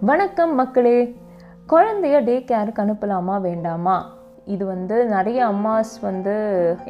[0.00, 1.16] வணக்கம் மக்களே.
[1.68, 4.12] குழந்தைய டே கேருக்கு அனுப்பலாமா வேண்டாமா?
[4.54, 6.36] இது வந்து நிறைய அம்மாஸ் வந்து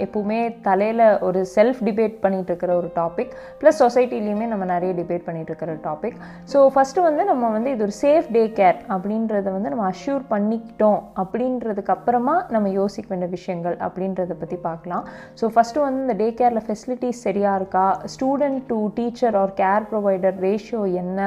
[0.07, 5.53] எப்பவுமே தலையில் ஒரு செல்ஃப் டிபேட் பண்ணிகிட்டு இருக்கிற ஒரு டாபிக் ப்ளஸ் சொசைட்டிலையுமே நம்ம நிறைய டிபேட் பண்ணிகிட்டு
[5.53, 6.19] இருக்கிற டாபிக்
[6.53, 11.01] ஸோ ஃபஸ்ட்டு வந்து நம்ம வந்து இது ஒரு சேஃப் டே கேர் அப்படின்றத வந்து நம்ம அஷ்யூர் பண்ணிக்கிட்டோம்.
[11.23, 15.05] அப்படின்றதுக்கு அப்புறமா நம்ம யோசிக்க வேண்டிய விஷயங்கள் அப்படின்றத பற்றி பார்க்கலாம்.
[15.41, 17.87] ஸோ ஃபஸ்ட்டு வந்து இந்த டே கேரில் ஃபெசிலிட்டிஸ் சரியாக இருக்கா?
[18.15, 21.19] Student to teacher or care provider ratio என்ன?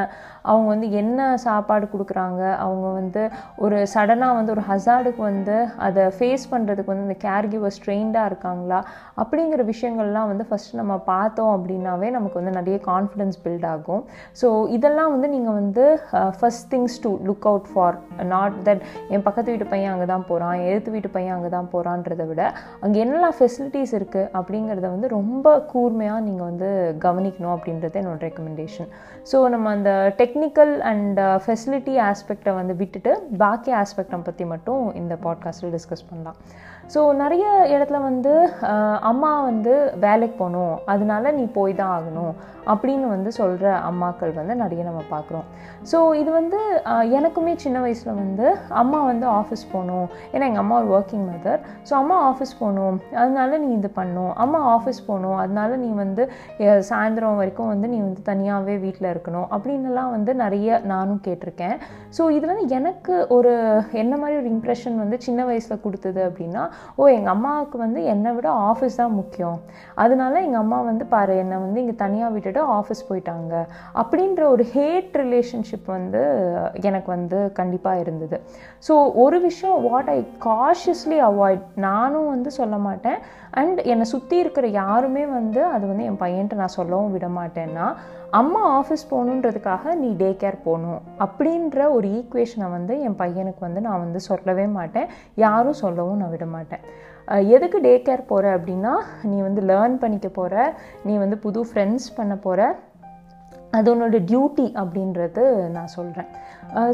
[0.49, 2.41] அவங்க வந்து என்ன சாப்பாடு கொடுக்குறாங்க?
[2.65, 3.23] அவங்க வந்து
[3.65, 8.79] ஒரு சடனாக வந்து ஒரு ஹசார்டுக்கு வந்து அதை ஃபேஸ் பண்ணுறதுக்கு வந்து இந்த கேர் கிவர் ஸ்ட்ரெயின்டாக இருக்காங்களா?
[9.23, 14.03] அப்படிங்கிற விஷயங்கள்லாம் வந்து ஃபஸ்ட்டு நம்ம பார்த்தோம் அப்படின்னாவே நமக்கு வந்து நிறைய கான்ஃபிடென்ஸ் பில்ட் ஆகும்.
[14.41, 15.85] ஸோ இதெல்லாம் வந்து நீங்கள் வந்து
[16.39, 17.97] first things to look out for
[18.33, 18.81] not that
[19.13, 22.41] என் பக்கத்து வீட்டு பையன் அங்கே தான் போகிறான் எழுத்து வீட்டு பையன் அங்கே தான் போகிறான்றதை விட
[22.79, 26.69] அங்கே என்னெல்லாம் ஃபெசிலிட்டிஸ் இருக்குது அப்படிங்கிறத வந்து ரொம்ப கூர்மையாக நீங்கள் வந்து
[27.05, 28.89] கவனிக்கணும் அப்படின்றது என்னோட ரெக்கமெண்டேஷன்
[29.31, 35.73] ஸோ நம்ம அந்த டெக்னிக்கல் அண்ட் ஃபெசிலிட்டி ஆஸ்பெக்டை வந்து விட்டுட்டு பாக்கி ஆஸ்பெக்டை பற்றி மட்டும் இந்த பாட்காஸ்ட்டில்
[35.75, 36.39] டிஸ்கஸ் பண்ணலாம்
[36.93, 38.33] ஸோ நிறைய இடத்துல வந்து
[39.11, 40.75] அம்மா வந்து வேலைக்கு போகணும்.
[40.93, 42.33] அதனால நீ போய் தான் ஆகணும்
[42.71, 45.47] அப்படின்னு வந்து சொல்கிற அம்மாக்கள் வந்து நிறைய நம்ம பார்க்குறோம்.
[45.91, 46.59] ஸோ இது வந்து
[47.17, 48.45] எனக்குமே சின்ன வயசில் வந்து
[48.81, 50.07] அம்மா வந்து ஆஃபீஸ் போகணும்.
[50.33, 51.59] ஏன்னா எங்கள் அம்மா ஒரு ஒர்க்கிங் மதர்
[51.89, 52.97] ஸோ அம்மா ஆஃபீஸ் போகணும்.
[53.21, 54.31] அதனால நீ இது பண்ணும்.
[54.45, 55.37] அம்மா ஆஃபீஸ் போகணும்.
[55.43, 56.25] அதனால நீ வந்து
[56.91, 61.75] சாயந்தரம் வரைக்கும் வந்து நீ வந்து தனியாகவே வீட்டில் இருக்கணும் அப்படின்னுலாம் வந்து நிறைய நானும் கேட்டிருக்கேன்.
[62.19, 63.53] ஸோ இது வந்து எனக்கு ஒரு
[64.03, 66.63] என்ன மாதிரி ஒரு இம்ப்ரெஷன் வந்து சின்ன வயசில் கொடுத்தது அப்படின்னா
[66.95, 69.57] ஓ எங்கள் அம்மாவுக்கு வந்து என்னை விட ஆஃபீஸ் தான் முக்கியம்.
[70.03, 73.53] அதனால எங்கள் அம்மா வந்து பாரு என்னை வந்து இங்கே தனியாக விட்டுட்டு ஆஃபீஸ் போயிட்டாங்க.
[74.01, 76.23] அப்படின்ற ஒரு ஹேட் ரிலேஷன்ஷிப் வந்து
[76.89, 78.39] எனக்கு வந்து கண்டிப்பாக இருந்தது.
[78.87, 83.19] ஸோ ஒரு விஷயம் வாட் ஐ காஷியஸ்லி அவாய்ட் நானும் வந்து சொல்ல மாட்டேன்.
[83.61, 87.87] அண்ட் என்னை சுற்றி இருக்கிற யாருமே வந்து அது வந்து என் பையன்ட்டு நான் சொல்லவும் விட மாட்டேன்னா
[88.39, 94.03] அம்மா ஆஃபீஸ் போகணுன்றதுக்காக நீ டே கேர் போகணும் அப்படின்ற ஒரு ஈக்குவேஷனை வந்து என் பையனுக்கு வந்து நான்
[94.05, 95.09] வந்து சொல்லவே மாட்டேன்.
[95.43, 96.83] யாரும் சொல்லவும் நான் விட மாட்டேன்.
[97.55, 98.93] எதுக்கு டே கேர் போகிற அப்படின்னா
[99.31, 100.63] நீ வந்து லேர்ன் பண்ணிக்க போகிற
[101.03, 102.71] நீ வந்து புது ஃப்ரெண்ட்ஸ் பண்ண போகிற
[103.77, 105.43] அது உன்னோட டியூட்டி அப்படின்றது
[105.75, 106.31] நான் சொல்கிறேன்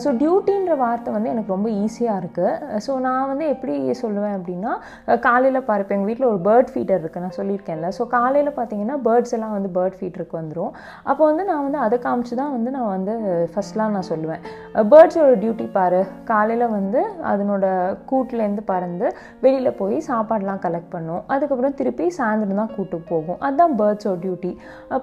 [0.03, 4.71] ஸோ டியூட்டின்ற வார்த்தை வந்து எனக்கு ரொம்ப ஈஸியாக இருக்குது ஸோ நான் வந்து எப்படி சொல்லுவேன் அப்படின்னா
[5.27, 7.89] காலையில் பார்ப்பேன் எங்கள் வீட்டில் ஒரு பேர்ட் ஃபீடர் இருக்குது நான் சொல்லியிருக்கேன்ல.
[7.97, 10.71] ஸோ காலையில் பார்த்தீங்கன்னா பேர்ட்ஸ் எல்லாம் வந்து பேர்ட் ஃபீடருக்கு வந்துடும்
[11.09, 13.13] அப்போ வந்து நான் வந்து அதை காமிச்சு தான் வந்து நான் வந்து
[13.53, 14.41] ஃபஸ்ட்லாம் நான் சொல்லுவேன்.
[14.93, 16.01] பேர்ட்ஸோட டியூட்டி பாரு
[16.31, 17.01] காலையில் வந்து
[17.33, 17.65] அதனோட
[18.11, 19.07] கூட்டிலேருந்து பறந்து
[19.45, 21.23] வெளியில் போய் சாப்பாடெலாம் கலெக்ட் பண்ணும்.
[21.35, 23.39] அதுக்கப்புறம் திருப்பி சாயந்தரம் தான் கூட்டுக்கு போகும்.
[23.45, 24.53] அதுதான் பேர்ட்ஸோட டியூட்டி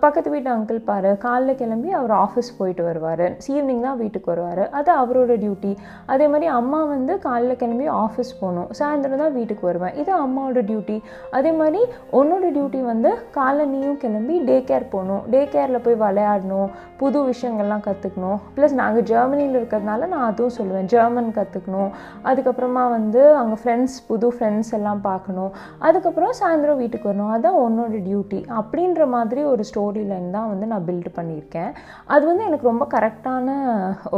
[0.05, 3.27] பக்கத்து வீட்டு அங்கிள் பாரு காலைல கிளம்பி அவர் ஆஃபீஸ் போயிட்டு வருவார்.
[3.57, 4.63] ஈவினிங் தான் வீட்டுக்கு வருவார்.
[4.79, 5.73] அது அவரோட டியூட்டி
[6.13, 8.69] அதே மாதிரி அம்மா வந்து காலைல கிளம்பி ஆஃபீஸ் போகணும்.
[8.79, 9.95] சாயந்தரம் தான் வீட்டுக்கு வருவேன்.
[10.03, 10.97] இது அம்மாவோட டியூட்டி
[11.39, 11.81] அதே மாதிரி
[12.21, 15.23] உன்னோட டியூட்டி வந்து காலை நீயும் கிளம்பி டே கேர் போகணும்.
[15.35, 16.71] டே கேரில் போய் விளையாடணும்.
[17.01, 20.89] புது விஷயங்கள்லாம் கற்றுக்கணும் ப்ளஸ் நாங்கள் ஜெர்மனியில் இருக்கிறதுனால நான் அதுவும் சொல்லுவேன்.
[20.95, 21.91] ஜெர்மன் கற்றுக்கணும்
[22.31, 25.51] அதுக்கப்புறமா வந்து அங்கே ஃப்ரெண்ட்ஸ் புது ஃப்ரெண்ட்ஸ் எல்லாம் பார்க்கணும்.
[25.87, 27.33] அதுக்கப்புறம் சாயந்தரம் வீட்டுக்கு வரணும்.
[27.35, 31.71] அதுதான் உன்னோட டியூட்டி அப்படின்ற மாதிரி ஒரு ஸ்டோரி லைன் தான் வந்து நான் பில்ட் பண்ணியிருக்கேன்.
[32.15, 33.49] அது வந்து எனக்கு ரொம்ப கரெக்டான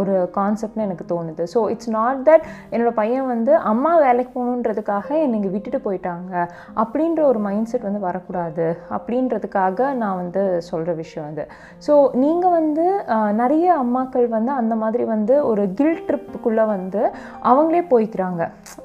[0.00, 1.44] ஒரு கான்செப்ட்னு எனக்கு தோணுது.
[1.54, 6.32] ஸோ இட்ஸ் நாட் தட் என்னோடய பையன் வந்து அம்மா வேலைக்கு போகணுன்றதுக்காக என்னை இங்கே விட்டுட்டு போயிட்டாங்க.
[6.82, 8.66] அப்படின்ற ஒரு மைண்ட் செட் வந்து வரக்கூடாது.
[8.99, 11.44] அப்படின்றதுக்காக நான் வந்து சொல்கிற விஷயம் அது.
[11.87, 11.94] ஸோ
[12.25, 12.87] நீங்கள் வந்து
[13.43, 17.03] நிறைய அம்மாக்கள் வந்து அந்த மாதிரி வந்து ஒரு கில் ட்ரிப்புக்குள்ளே வந்து
[17.50, 18.43] அவங்களே போய்க்கிறாங்க.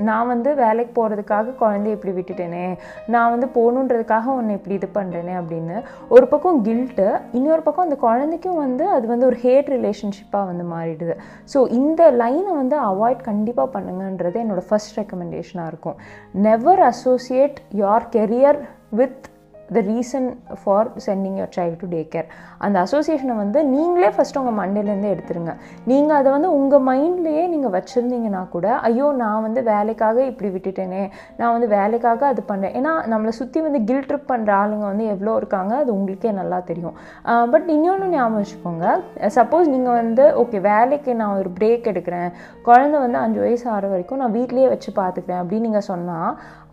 [0.10, 2.66] நான் வந்து வேலைக்கு போகிறதுக்காக குழந்தைய இப்படி விட்டுட்டேனே
[3.14, 5.78] நான் வந்து போகணுன்றதுக்காக உன்னை இப்படி இது பண்ணுறேனே அப்படின்னு
[6.16, 11.16] ஒரு பக்கம் கில்ட்டு இன்னொரு பக்கம் அந்த குழந்தைக்கும் வந்து அது வந்து ஒரு ஹேட் ரிலேஷன்ஷிப்பாக வந்து மாறிடுது.
[11.54, 15.98] ஸோ இந்த லைனை வந்து அவாய்ட் கண்டிப்பாக பண்ணுங்கன்றது என்னோடய ஃபஸ்ட் ரெக்கமெண்டேஷனாக இருக்கும்.
[16.48, 18.60] Never associate your career
[19.00, 19.24] with
[19.78, 20.28] the reason
[20.62, 22.28] for sending your child to day care
[22.66, 25.54] அந்த அசோசியேஷனை வந்து நீங்களே ஃபஸ்ட்டு உங்கள் மண்டேலேருந்து எடுத்துருங்க.
[25.92, 31.04] நீங்கள் அதை வந்து உங்கள் மைண்ட்லேயே நீங்கள் வச்சுருந்தீங்கன்னா கூட ஐயோ நான் வந்து வேலைக்காக இப்படி விட்டுட்டேனே
[31.40, 32.74] நான் வந்து வேலைக்காக அது பண்ணேன்.
[32.80, 36.98] ஏன்னா நம்மளை சுற்றி வந்து கில் ட்ரிப் பண்ணுற ஆளுங்க வந்து எவ்வளோ இருக்காங்க அது உங்களுக்கே நல்லா தெரியும்.
[37.54, 38.86] பட் இன்னொன்று ஞாபகம் வச்சுக்கோங்க.
[39.38, 42.30] சப்போஸ் நீங்கள் வந்து ஓகே வேலைக்கு நான் ஒரு பிரேக் எடுக்கிறேன்.
[42.68, 46.32] குழந்தை வந்து அஞ்சு வயசு ஆகிற வரைக்கும் நான் வீட்லேயே வச்சு பார்த்துக்கிறேன் அப்படின்னு நீங்கள் சொன்னால்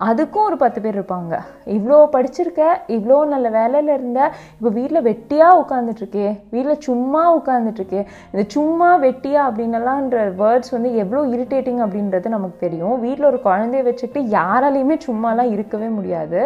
[0.09, 1.35] அதுக்கும் ஒரு பத்து பேர் இருப்பாங்க.
[1.77, 2.63] இவ்வளோ படிச்சிருக்க
[2.97, 4.21] இவ்வளோ நல்ல வேலையில் இருந்த
[4.59, 8.03] இப்போ வீட்டில் வெட்டியாக உட்காந்துட்ருக்கே வீட்டில் சும்மா உட்காந்துட்ருக்கே
[8.33, 12.97] இந்த சும்மா வெட்டியா அப்படின்னலான்ற வேர்ட்ஸ் வந்து எவ்வளோ இரிட்டேட்டிங் அப்படின்றது நமக்கு தெரியும்.
[13.05, 16.41] வீட்டில் ஒரு குழந்தைய வச்சுக்கிட்டு யாராலையுமே சும்மாலாம் இருக்கவே முடியாது.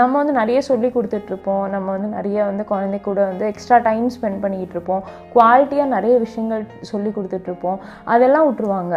[0.00, 1.64] நம்ம வந்து நிறைய சொல்லி கொடுத்துட்ருப்போம்.
[1.74, 5.02] நம்ம வந்து நிறைய வந்து குழந்தை கூட வந்து எக்ஸ்ட்ரா டைம் ஸ்பெண்ட் பண்ணிக்கிட்டு இருப்போம்
[5.34, 7.78] குவாலிட்டியாக நிறைய விஷயங்கள் சொல்லி கொடுத்துட்ருப்போம்.
[8.14, 8.94] அதெல்லாம் விட்டுருவாங்க.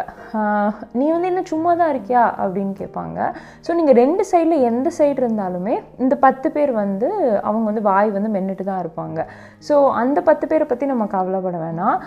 [1.00, 2.24] நீ வந்து என்ன சும்மா தான் இருக்கியா?
[2.44, 3.20] அப்படின்னு கேட்பாங்க.
[3.66, 7.10] ஸோ நீங்கள் ரெண்டு சைடில் எந்த சைடு இருந்தாலுமே இந்த பத்து பேர் வந்து
[7.48, 9.20] அவங்க வந்து வாய் வந்து மென்னுட்டு தான் இருப்பாங்க.
[9.68, 11.98] ஸோ அந்த பத்து பேரை பற்றி நம்ம கவலைப்பட வேணாம்.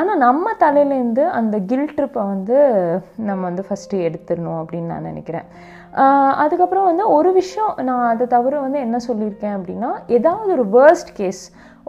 [0.00, 2.58] ஆனால் நம்ம தலையிலேருந்து அந்த கில் ட்ரிப்பை வந்து
[3.28, 5.48] நம்ம வந்து ஃபஸ்ட்டு எடுத்துடணும் அப்படின்னு நான் நினைக்கிறேன்.
[6.42, 11.42] அதுக்கப்புறம் வந்து ஒரு விஷயம் நான் அதை தவிர வந்து என்ன சொல்லியிருக்கேன் அப்படின்னா ஏதாவது ஒரு வேர்ஸ்ட் கேஸ்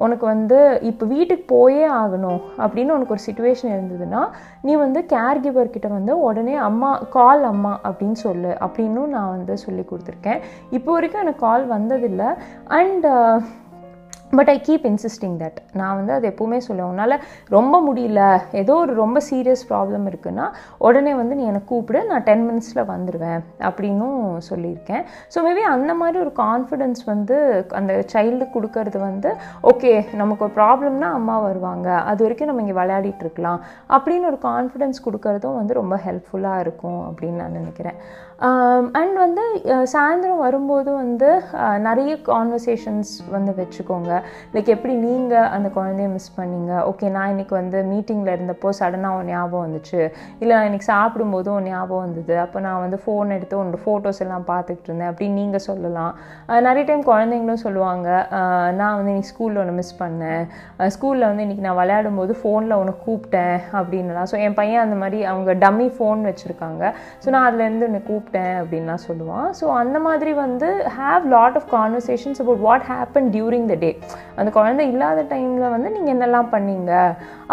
[0.06, 0.57] உனக்கு வந்து
[0.89, 4.21] இப்போ வீட்டுக்கு போயே ஆகணும் அப்படின்னு உனக்கு ஒரு சுச்சுவேஷன் இருந்ததுன்னா
[4.68, 9.56] நீ வந்து கேர் கிவர் கிட்ட வந்து உடனே அம்மா கால் அம்மா அப்படின்னு சொல்லு அப்படின்னும் நான் வந்து
[9.65, 10.42] சொல்லி கொடுத்துருக்கேன்.
[10.77, 12.30] இப்போ வரைக்கும் எனக்கு கால் வந்ததில்லை.
[12.80, 13.07] And
[14.38, 16.89] but I keep insisting that நான் வந்து அது எப்போவுமே சொல்லுவேன்.
[16.94, 17.16] உன்னால்
[17.56, 18.22] ரொம்ப முடியல.
[18.62, 20.45] ஏதோ ஒரு ரொம்ப சீரியஸ் ப்ராப்ளம் இருக்குன்னா
[20.88, 24.19] உடனே வந்து நீ எனக்கு கூப்பிடு நான் டென் மினிட்ஸில் வந்துடுவேன் அப்படின்னும்
[24.50, 25.04] சொல்லியிருக்கேன்.
[25.36, 27.38] ஸோ மேபி அந்த மாதிரி ஒரு கான்ஃபிடென்ஸ் வந்து
[27.81, 29.31] அந்த சைல்டு கொடுக்கறது வந்து
[29.72, 31.89] ஓகே நமக்கு ஒரு ப்ராப்ளம்னா அம்மா வருவாங்க.
[32.12, 33.60] அது வரைக்கும் நம்ம இங்கே விளையாடிட்டு இருக்கலாம்.
[33.98, 37.98] அப்படின்னு ஒரு கான்ஃபிடென்ஸ் கொடுக்கறதும் வந்து ரொம்ப ஹெல்ப்ஃபுல்லாக இருக்கும் அப்படின்னு நான் நினைக்கிறேன்.
[38.48, 39.44] Um, அண்ட் வந்து
[39.92, 41.28] சாயந்தரம் வரும்போது வந்து
[41.88, 44.12] நிறைய கான்வர்சேஷன்ஸ் வந்து வச்சுக்கோங்க.
[44.54, 46.72] லைக் எப்படி நீங்கள் அந்த குழந்தைய மிஸ் பண்ணீங்க?
[46.92, 50.00] ஓகே நான் இன்னைக்கு வந்து மீட்டிங்கில் இருந்தப்போ சடனாக ஒரு ஞாபகம் வந்துச்சு.
[50.40, 52.36] இல்லை நான் இன்னைக்கு சாப்பிடும்போது ஒரு ஞாபகம் வந்தது.
[52.46, 56.16] அப்போ நான் வந்து ஃபோன் எடுத்து உன்னோட ஃபோட்டோஸ் எல்லாம் பார்த்துக்கிட்டு இருந்தேன் அப்படின்னு நீங்கள் சொல்லலாம்.
[56.70, 58.10] நிறைய டைம் குழந்தைங்களும் சொல்லுவாங்க
[58.80, 60.44] நான் வந்து இன்னைக்கு ஸ்கூலில் ஒன்று மிஸ் பண்ணேன்.
[60.98, 65.22] ஸ்கூலில் வந்து இன்னைக்கு நான் விளையாடும் போது ஃபோனில் ஒன்று கூப்பிட்டேன் அப்படின்னுலாம் ஸோ என் பையன் அந்த மாதிரி
[65.34, 66.84] அவங்க டம்மி ஃபோன் வச்சுருக்காங்க.
[67.24, 68.30] ஸோ நான் அதுலேருந்து ஒன்று கூப்பிட்டேன்.
[68.62, 69.48] அப்படின்லாம் சொல்லுவான்.
[69.60, 70.68] ஸோ அந்த மாதிரி வந்து
[70.98, 73.92] have lot of conversations about what happen during the day
[74.39, 76.92] அந்த குழந்தை இல்லாத டைமில் வந்து நீங்கள் என்னெல்லாம் பண்ணீங்க?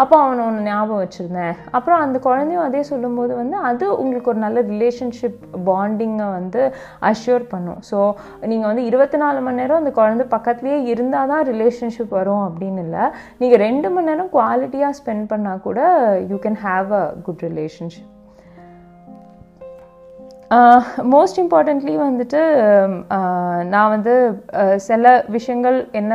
[0.01, 1.55] அப்போ அவனை ஒன்று ஞாபகம் வச்சுருந்தேன்.
[1.77, 5.39] அப்புறம் அந்த குழந்தையும் அதே சொல்லும்போது வந்து அது உங்களுக்கு ஒரு நல்ல ரிலேஷன்ஷிப்
[5.69, 6.61] பாண்டிங்கை வந்து
[7.11, 7.81] அஷ்யூர் பண்ணும்.
[7.89, 7.97] ஸோ
[8.51, 13.05] நீங்கள் வந்து இருபத்தி நாலு மணி நேரம் அந்த குழந்தை பக்கத்துலேயே இருந்தால் தான் ரிலேஷன்ஷிப் வரும் அப்படின்னு இல்லை.
[13.41, 15.81] நீங்கள் ரெண்டு மணி நேரம் குவாலிட்டியாக ஸ்பெண்ட் பண்ணால் கூட
[16.31, 18.09] you can have a good relationship
[21.13, 22.39] most importantly வந்துட்டு
[23.73, 24.13] நான் வந்து
[24.87, 26.13] சில விஷயங்கள் என்ன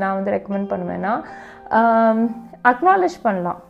[0.00, 1.12] நான் வந்து ரெக்கமெண்ட் பண்ணுவேன்னா
[2.70, 3.60] அக்னாலேஜ் பண்ணலாம்.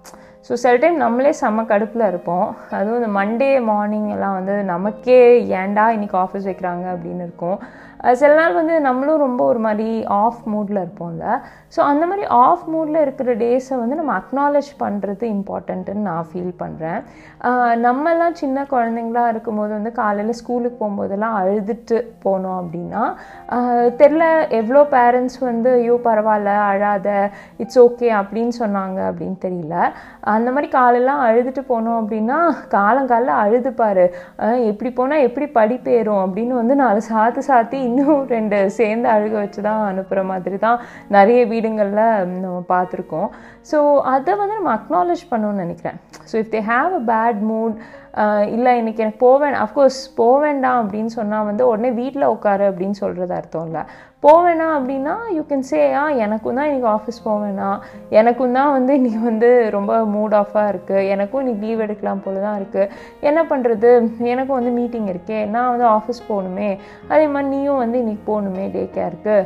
[0.46, 2.48] ஸோ சில டைம் நம்மளே செம்ம கடுப்பில் இருப்போம்.
[2.78, 5.20] அதுவும் இந்த மண்டே மார்னிங் எல்லாம் வந்து நமக்கே
[5.60, 7.58] ஏன்டா இன்றைக்கி ஆஃபீஸ் வைக்கிறாங்க அப்படின்னு இருக்கும்.
[8.20, 9.88] சில நாள் வந்து நம்மளும் ரொம்ப ஒரு மாதிரி
[10.18, 11.24] ஆஃப் மூடில் இருப்போம்ல.
[11.74, 17.00] ஸோ அந்த மாதிரி ஆஃப் மூடில் இருக்கிற டேஸை வந்து நம்ம அக்னாலேஜ் பண்ணுறது இம்பார்ட்டண்ட்டுன்னு நான் ஃபீல் பண்ணுறேன்
[17.86, 23.02] நம்மலாம் சின்ன குழந்தைங்களா இருக்கும்போது வந்து காலையில் ஸ்கூலுக்கு போகும்போதெல்லாம் அழுதுட்டு போனோம் அப்படின்னா
[24.00, 24.24] தெரில
[24.60, 27.08] எவ்வளோ பேரண்ட்ஸ் வந்து ஐயோ பரவாயில்ல அழாத
[27.64, 29.76] இட்ஸ் ஓகே அப்படின்னு சொன்னாங்க அப்படின்னு தெரியல.
[30.36, 32.40] அந்த மாதிரி காலெல்லாம் அழுதுட்டு போனோம் அப்படின்னா
[32.78, 33.72] காலங்காலில் அழுது
[34.70, 39.82] எப்படி போனால் எப்படி படிப்பேறும் அப்படின்னு வந்து நாலு சாத்து சாத்தி இன்னும் ரெண்டு சேர்ந்து அழுக வச்சு தான்
[39.90, 40.78] அனுப்புகிற மாதிரி தான்
[41.16, 42.04] நிறைய வீடுங்களில்
[42.42, 43.28] நம்ம பார்த்துருக்கோம்.
[43.70, 43.78] ஸோ
[44.14, 45.98] அதை வந்து நம்ம அக்னாலேஜ் பண்ணணும்னு நினைக்கிறேன்.
[46.30, 47.74] So if they have a bad mood
[48.54, 53.66] இல்லை இன்றைக்கி எனக்கு போவேன் அஃப்கோர்ஸ் போவேண்டாம் அப்படின்னு சொன்னால் வந்து உடனே வீட்டில் உட்காரு அப்படின்னு சொல்கிறது அர்த்தம்
[53.68, 53.82] இல்லை.
[54.24, 57.68] போவேணா அப்படின்னா யூ கேன் சே ஆ எனக்கும் தான் இன்றைக்கி ஆஃபீஸ் போவேணா
[58.20, 62.58] எனக்கும் தான் வந்து இன்றைக்கி வந்து ரொம்ப மூட் ஆஃபாக இருக்குது எனக்கும் இன்றைக்கி லீவ் எடுக்கலாம் போல தான்
[62.60, 62.90] இருக்குது
[63.28, 63.90] என்ன பண்ணுறது
[64.32, 65.40] எனக்கும் வந்து மீட்டிங் இருக்கே.
[65.54, 66.70] நான் வந்து ஆஃபீஸ் போகணுமே.
[67.12, 69.38] அதே மாதிரி நீயும் வந்து இன்றைக்கி போகணுமே டே கேருக்கு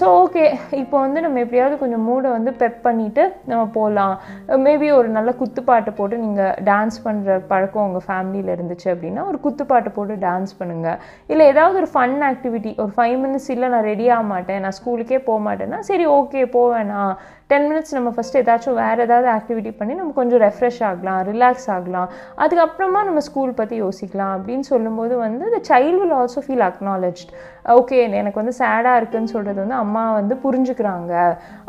[0.00, 0.44] ஸோ ஓகே
[0.82, 4.14] இப்போ வந்து நம்ம எப்படியாவது கொஞ்சம் மூடை வந்து பெப் பண்ணிவிட்டு நம்ம போகலாம்
[4.60, 9.90] மேபி ஒரு நல்ல குத்துப்பாட்டு போட்டு நீங்கள் டான்ஸ் பண்ணுற பழக்கம் உங்கள் ஃபேமிலியில் இருந்துச்சு அப்படின்னா ஒரு குத்துப்பாட்டு
[9.90, 14.26] போட்டு டான்ஸ் பண்ணுங்கள் இல்லை ஏதாவது ஒரு ஃபன் ஆக்டிவிட்டி ஒரு ஃபைவ் மினிட்ஸ் இல்லை நான் ரெடி ஆக
[14.26, 17.02] மாட்டேன் நான் ஸ்கூலுக்கே போக மாட்டேன்னா சரி ஓகே போவேண்ணா
[17.50, 22.08] டென் மினிட்ஸ் நம்ம ஃபஸ்ட்டு ஏதாச்சும் வேறு ஏதாவது ஆக்டிவிட்டி பண்ணி நம்ம கொஞ்சம் ரெஃப்ரெஷ் ஆகலாம் ரிலாக்ஸ் ஆகலாம்.
[22.42, 27.30] அதுக்கப்புறமா நம்ம ஸ்கூல் பற்றி யோசிக்கலாம் அப்படின்னு சொல்லும்போது வந்து the child will also feel acknowledged
[27.76, 31.12] okay எனக்கு வந்து சேடாக இருக்குன்னு சொல்கிறது வந்து அம்மா வந்து புரிஞ்சுக்கிறாங்க.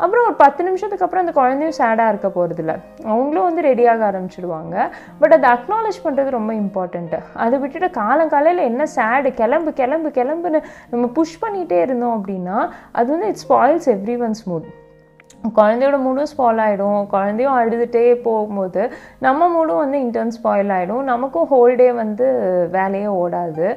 [0.02, 2.74] அப்புறம் ஒரு பத்து நிமிஷத்துக்கு அப்புறம் அந்த குழந்தையும் சேடாக இருக்க போகிறதில்ல
[3.12, 4.88] அவங்களும் வந்து ரெடியாக ஆரம்பிச்சிடுவாங்க
[5.22, 10.62] பட் அதை அக்னாலேஜ் பண்ணுறது ரொம்ப இம்பார்ட்டண்ட்டு அதை விட்டுட்டு காலங்காலையில் என்ன சேடு கிளம்பு கிளம்பு கிளம்புன்னு
[10.94, 12.58] நம்ம புஷ் பண்ணிகிட்டே இருந்தோம் அப்படின்னா
[12.98, 14.68] அது வந்து it's spoils every one's mood
[15.56, 18.82] குழந்தையோட மூடும் ஸ்பாயில் ஆகிடும் குழந்தையும் அழுதுகிட்டே போகும்போது
[19.26, 22.26] நம்ம மூடும் வந்து இன்டர்ன் ஸ்பாயில் ஆகிடும் நமக்கும் ஹோல் டே வந்து
[22.76, 23.68] வேலையே ஓடாது.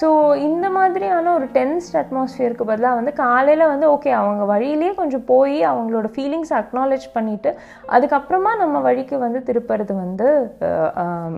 [0.00, 0.08] ஸோ
[0.48, 6.08] இந்த மாதிரியான ஒரு டென்ஸ்ட் அட்மாஸ்ஃபியருக்கு பதிலாக வந்து காலையில் வந்து ஓகே அவங்க வழியிலே கொஞ்சம் போய் அவங்களோட
[6.16, 7.52] ஃபீலிங்ஸ் அக்னாலேஜ் பண்ணிவிட்டு
[7.94, 10.28] அதுக்கப்புறமா நம்ம வழிக்கு வந்து திருப்புறது வந்து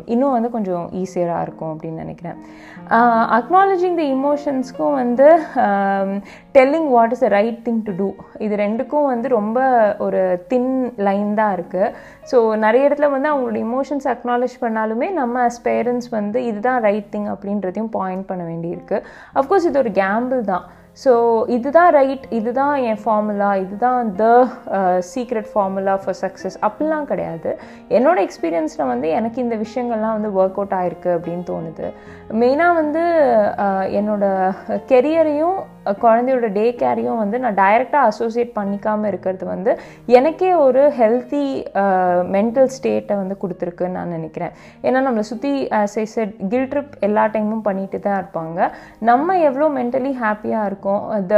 [0.05, 2.39] இன்னும் வந்து கொஞ்சம் ஈஸியராக இருக்கும் அப்படின்னு நினைக்கிறேன்.
[3.39, 5.29] அக்னாலஜிங் த இமோஷன்ஸ்க்கும் வந்து
[6.55, 8.09] telling what is the right thing to do
[8.45, 9.61] இது ரெண்டுக்கும் வந்து ரொம்ப
[10.07, 10.73] ஒரு தின்
[11.09, 11.93] லைன் தான் இருக்குது
[12.31, 17.31] ஸோ நிறைய இடத்துல வந்து அவங்களோட இமோஷன்ஸ் அக்னாலேஜ் பண்ணாலுமே நம்ம அஸ் பேரண்ட்ஸ் வந்து இதுதான் ரைட் திங்
[17.35, 18.99] அப்படின்றதையும் பாயிண்ட் பண்ண வேண்டியிருக்கு.
[19.41, 20.67] அஃப்கோர்ஸ் இது ஒரு கேம்பிள் தான்.
[21.03, 21.13] ஸோ
[21.57, 24.25] இதுதான் ரைட் இதுதான் என் ஃபார்முலா இதுதான் the
[25.11, 27.51] secret formula for success அப்படிலாம் கிடையாது.
[27.97, 31.87] என்னோடய எக்ஸ்பீரியன்ஸில் வந்து எனக்கு இந்த விஷயங்கள்லாம் வந்து ஒர்க் அவுட் ஆகிருக்கு அப்படின்னு தோணுது.
[32.41, 33.05] மெயினாக வந்து
[33.67, 35.59] uh, என்னோடய கெரியரையும்
[36.03, 39.73] குழந்தையோட டே கேரையும் வந்து நான் டைரெக்டாக அசோசியேட் பண்ணிக்காமல் இருக்கிறது வந்து
[40.19, 41.45] எனக்கே ஒரு ஹெல்த்தி
[42.37, 44.53] மென்டல் ஸ்டேட்டை வந்து கொடுத்துருக்குன்னு நான் நினைக்கிறேன்.
[44.87, 48.59] ஏன்னா நம்மளை சுற்றி ஐ செட் கில் ட்ரிப் எல்லா டைமும் பண்ணிட்டு தான் இருப்பாங்க.
[49.11, 51.37] நம்ம எவ்வளோ மென்டலி ஹாப்பியாக இருக்கோம் the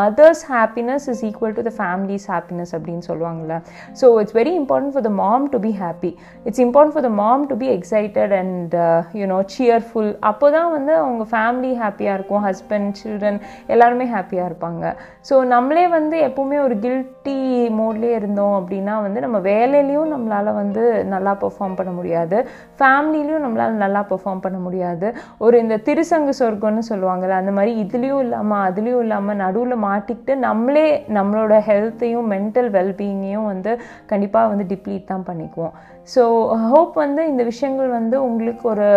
[0.00, 3.56] mother's happiness is equal to the family's happiness அப்படின்னு சொல்லுவாங்கள்ல
[4.02, 6.12] so it's very important for the mom to be happy
[6.46, 8.76] it's important for the mom to be excited and
[9.20, 13.40] you know cheerful அப்போ தான் வந்து அவங்க family ஹாப்பியாக இருக்கும் husband children
[13.74, 14.84] எல்லாருமே ஹாப்பியாக இருப்பாங்க.
[15.28, 17.36] ஸோ நம்மளே வந்து எப்போவுமே ஒரு கில்ட்டி
[17.80, 20.82] மோட்லேயே இருந்தோம் அப்படின்னா வந்து நம்ம வேலையிலையும் நம்மளால் வந்து
[21.14, 22.38] நல்லா பெர்ஃபார்ம் பண்ண முடியாது.
[22.80, 25.08] ஃபேமிலிலையும் நம்மளால் நல்லா பெர்ஃபார்ம் பண்ண முடியாது.
[25.46, 30.86] ஒரு இந்த திருசங்கு சொர்க்கம்னு சொல்லுவாங்கள்ல அந்த மாதிரி இதுலேயும் இல்லாமல் அதுலேயும் இல்லாமல் நடுவில் மாட்டிக்கிட்டு நம்மளே
[31.18, 33.72] நம்மளோட ஹெல்த்தையும் மென்டல் வெல்பீயிங்கையும் வந்து
[34.12, 35.74] கண்டிப்பாக வந்து டிப்ளீட் தான் பண்ணிக்குவோம்.
[36.08, 36.22] ஸோ
[36.70, 38.88] ஹோப் uh, வந்து இந்த விஷயங்கள் வந்து உங்களுக்கு ஒரு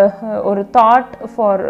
[0.43, 1.63] ஒரு தாட் ஃபார்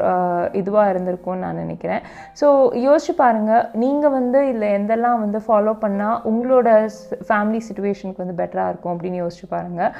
[0.59, 2.03] இதுவாக இருந்திருக்கும்னு நான் நினைக்கிறேன்.
[2.41, 2.47] ஸோ
[2.83, 6.69] யோசிச்சு பாருங்கள் நீங்கள் வந்து இல்லை எந்தெல்லாம் வந்து ஃபாலோ பண்ணால் உங்களோட
[7.27, 9.93] ஃபேமிலி சுச்சுவேஷனுக்கு வந்து பெட்டராக இருக்கும் அப்படின்னு யோசிச்சு பாருங்கள்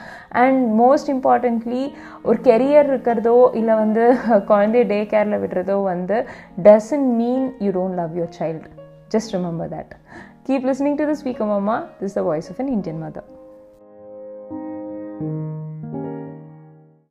[0.43, 1.83] அண்ட் மோஸ்ட் இம்பார்ட்டண்ட்லி
[2.23, 4.05] ஒரு கெரியர் இருக்கிறதோ இல்லை வந்து
[4.51, 6.19] குழந்தைய டே கேரில் விடுறதோ வந்து
[6.65, 8.67] doesn't mean you don't love your child
[9.11, 9.95] just remember that
[10.43, 13.27] keep listening to the week அம்மா this the voice of an Indian mother